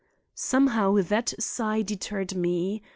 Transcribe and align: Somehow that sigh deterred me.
Somehow 0.33 0.95
that 1.03 1.35
sigh 1.39 1.83
deterred 1.83 2.35
me. 2.35 2.81